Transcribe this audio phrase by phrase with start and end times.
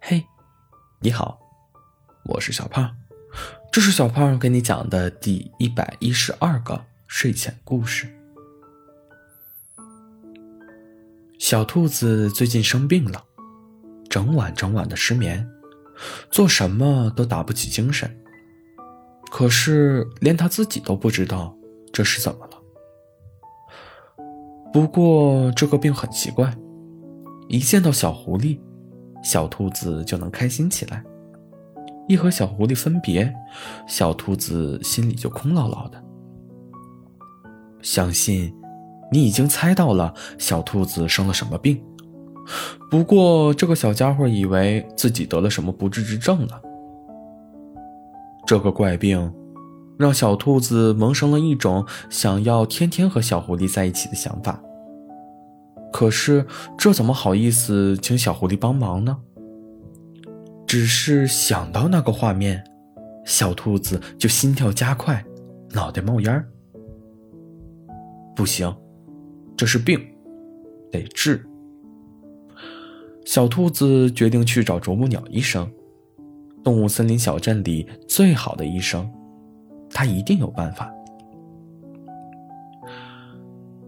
[0.00, 0.24] 嘿，
[1.00, 1.38] 你好，
[2.24, 2.94] 我是小胖，
[3.72, 8.08] 这是小胖给你讲的第一百一十二个睡前故事。
[11.38, 13.24] 小兔子最近生病了，
[14.08, 15.48] 整晚整晚的失眠，
[16.30, 18.18] 做什么都打不起精神。
[19.30, 21.54] 可是连他自己都不知道
[21.92, 22.62] 这是怎么了。
[24.72, 26.56] 不过这个病很奇怪，
[27.48, 28.58] 一见到小狐狸，
[29.26, 31.02] 小兔子就能开心起来；
[32.06, 33.34] 一和小狐狸分别，
[33.88, 36.00] 小兔子心里就空落落的。
[37.82, 38.54] 相信
[39.10, 41.82] 你已经猜到了小兔子生了什么病，
[42.88, 46.54] 不过这个小家伙以为自己得了什么不治之症呢。
[48.46, 49.34] 这个怪病
[49.98, 54.60] 让小兔子萌生了一种想要天天和小狐狸在一起的想法。
[55.96, 56.44] 可是，
[56.76, 59.16] 这怎么好意思请小狐狸帮忙呢？
[60.66, 62.62] 只是想到那个画面，
[63.24, 65.24] 小兔子就心跳加快，
[65.70, 66.46] 脑袋冒烟儿。
[68.34, 68.70] 不行，
[69.56, 69.98] 这是病，
[70.92, 71.42] 得治。
[73.24, 75.66] 小兔子决定去找啄木鸟医生，
[76.62, 79.10] 动物森林小镇里最好的医生，
[79.88, 80.92] 他一定有办法。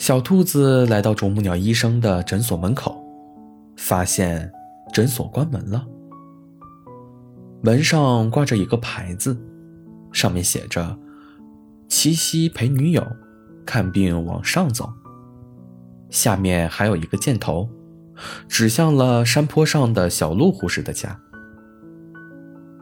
[0.00, 3.04] 小兔子来到啄木鸟医生的诊所门口，
[3.76, 4.50] 发现
[4.94, 5.86] 诊所关门了。
[7.62, 9.38] 门上挂着一个牌子，
[10.10, 10.98] 上面写着
[11.86, 13.06] “七夕陪女友，
[13.66, 14.90] 看病往上走”。
[16.08, 17.68] 下面还有一个箭头，
[18.48, 21.20] 指向了山坡上的小鹿护士的家。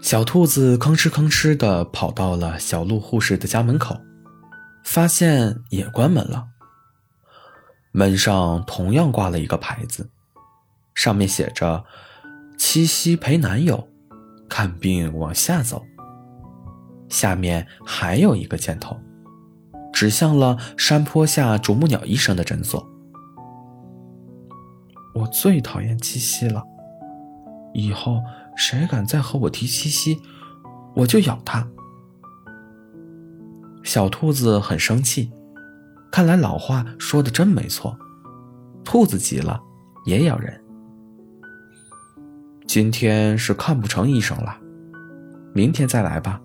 [0.00, 3.96] 小兔子吭哧吭哧地跑到了小鹿护士的家门口，
[4.84, 6.46] 发现也关门了。
[7.92, 10.10] 门上同样挂了一个牌子，
[10.94, 11.84] 上面写着
[12.58, 13.88] “七夕陪男友，
[14.48, 15.84] 看病往下走”。
[17.08, 18.98] 下面还有一个箭头，
[19.92, 22.86] 指向了山坡下啄木鸟医生的诊所。
[25.14, 26.62] 我最讨厌七夕了，
[27.72, 28.22] 以后
[28.54, 30.20] 谁敢再和我提七夕，
[30.94, 31.66] 我就咬他。
[33.82, 35.32] 小兔子很生气。
[36.10, 37.96] 看来老话说的真没错，
[38.84, 39.60] 兔子急了
[40.04, 40.64] 也咬人。
[42.66, 44.58] 今天是看不成医生了，
[45.54, 46.40] 明天再来吧。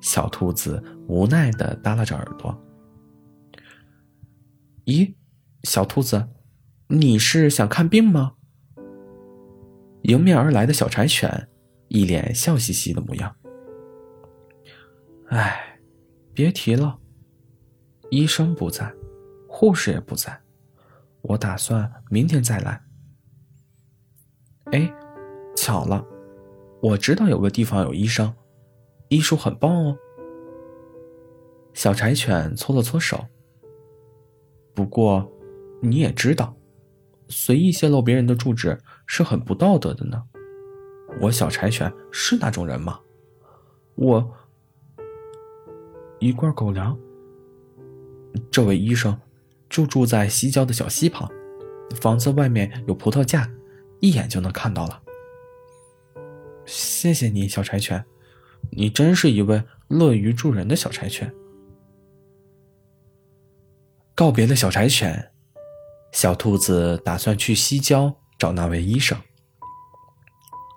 [0.00, 2.56] 小兔子无奈的耷拉着耳朵。
[4.84, 5.14] 咦，
[5.64, 6.28] 小兔子，
[6.88, 8.34] 你是想看病吗？
[10.02, 11.48] 迎面而来的小柴犬
[11.88, 13.34] 一脸笑嘻嘻的模样。
[15.28, 15.80] 哎，
[16.32, 17.00] 别提了。
[18.10, 18.94] 医生不在，
[19.48, 20.40] 护士也不在，
[21.22, 22.82] 我打算明天再来。
[24.72, 24.92] 哎，
[25.56, 26.04] 巧了，
[26.80, 28.32] 我知道有个地方有医生，
[29.08, 29.96] 医术很棒哦。
[31.74, 33.24] 小柴犬搓了搓手。
[34.74, 35.30] 不过，
[35.80, 36.54] 你也知道，
[37.28, 40.22] 随意泄露别人的住址是很不道德的呢。
[41.20, 43.00] 我小柴犬是那种人吗？
[43.94, 44.32] 我
[46.18, 46.98] 一罐狗粮。
[48.50, 49.18] 这位医生
[49.68, 51.30] 就住在西郊的小溪旁，
[52.00, 53.50] 房子外面有葡萄架，
[54.00, 55.02] 一眼就能看到了。
[56.64, 58.04] 谢谢你，小柴犬，
[58.70, 61.32] 你真是一位乐于助人的小柴犬。
[64.14, 65.30] 告别了小柴犬，
[66.12, 69.18] 小兔子打算去西郊找那位医生，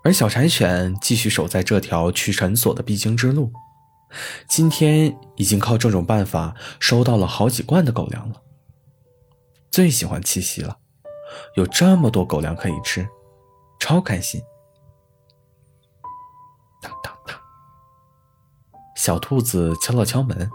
[0.04, 3.52] 而小柴犬继续守在这条去诊所的必经之路。
[4.48, 8.42] 今天已经靠这种办法收到了好几罐的狗粮了。
[9.72, 10.80] 最喜欢七夕了，
[11.56, 13.08] 有这么多狗粮可以吃，
[13.80, 14.42] 超开心。
[16.82, 17.40] 当当当，
[18.96, 20.50] 小兔子敲了敲门，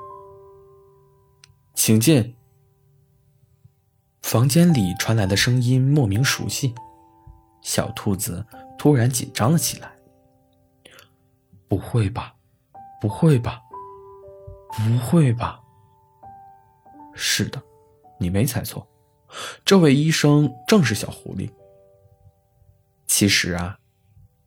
[1.74, 2.34] 请进。
[4.22, 6.74] 房间里传来的声音莫名熟悉，
[7.62, 8.44] 小兔子
[8.76, 9.92] 突然紧张了起来。
[11.68, 12.34] 不会吧？
[13.04, 13.60] 不会吧，
[14.70, 15.60] 不会吧！
[17.14, 17.62] 是的，
[18.18, 18.88] 你没猜错，
[19.62, 21.50] 这位医生正是小狐狸。
[23.06, 23.78] 其实啊，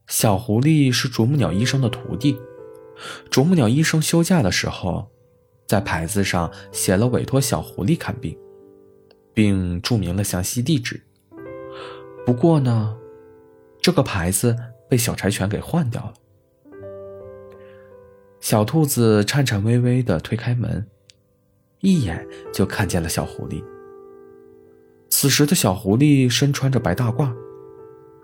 [0.07, 2.36] 小狐狸是啄木鸟医生的徒弟。
[3.30, 5.07] 啄木鸟医生休假的时候，
[5.68, 8.36] 在牌子上写了委托小狐狸看病，
[9.36, 11.00] 并注明了详细地址。
[12.25, 12.98] 不过呢，
[13.83, 14.57] 这个牌子
[14.89, 16.13] 被小柴犬给换掉了。
[18.50, 20.88] 小兔子颤颤巍巍地推开门，
[21.82, 23.62] 一眼就看见了小狐狸。
[25.10, 27.36] 此时的小狐狸身穿着白大褂，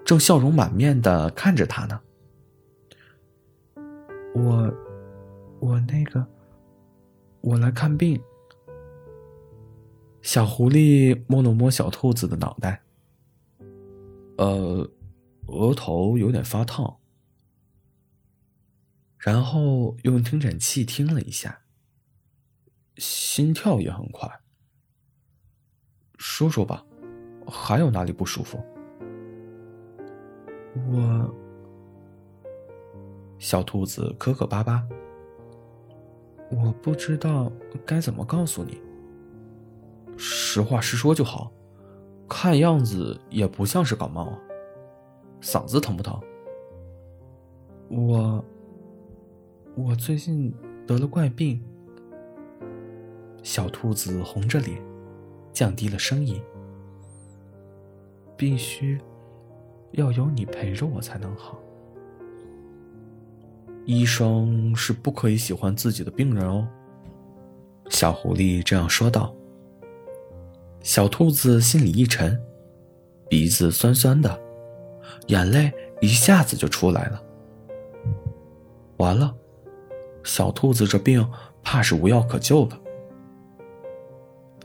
[0.05, 1.99] 正笑容满面的看着他呢。
[4.33, 4.73] 我，
[5.59, 6.25] 我那个，
[7.41, 8.17] 我来看病。
[10.21, 12.81] 小狐狸摸了摸小兔子的脑袋，
[14.37, 14.89] 呃，
[15.47, 16.95] 额头有点发烫，
[19.23, 21.61] 然后用听诊器听了一下，
[22.97, 24.29] 心跳也很快。
[26.17, 26.85] 说说吧，
[27.47, 28.61] 还有哪里不舒服？
[30.91, 31.33] 我，
[33.39, 34.85] 小兔子磕磕巴巴，
[36.51, 37.49] 我不知道
[37.85, 38.81] 该怎么告诉你。
[40.17, 41.49] 实话实说就好，
[42.27, 44.39] 看样子也不像是感冒啊。
[45.39, 46.21] 嗓子疼不疼？
[47.89, 48.43] 我，
[49.75, 50.53] 我最近
[50.85, 51.61] 得了怪病。
[53.41, 54.81] 小兔子红着脸，
[55.51, 56.41] 降低了声音。
[58.37, 58.99] 必须
[59.91, 61.59] 要有你陪着我才能好。
[63.85, 66.67] 医生是不可以喜欢自己的病人哦。
[67.89, 69.33] 小狐狸这样说道。
[70.81, 72.37] 小兔子心里一沉，
[73.29, 74.37] 鼻子酸酸的，
[75.27, 75.71] 眼泪
[76.01, 77.23] 一下子就出来了。
[78.97, 79.33] 完了，
[80.23, 81.27] 小兔子这病
[81.61, 82.79] 怕是无药可救了。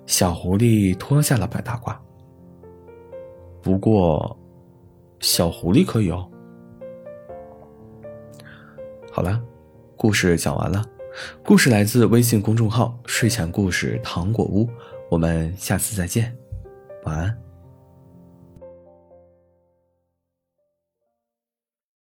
[0.07, 1.97] 小狐狸脱下了白大褂，
[3.63, 4.37] 不过，
[5.21, 6.29] 小狐狸可以哦。
[9.13, 9.43] 好了，
[9.97, 10.85] 故事讲完了。
[11.45, 14.69] 故事来自微信公众号“睡前故事糖果屋”。
[15.11, 16.35] 我们下次再见，
[17.05, 17.48] 晚安。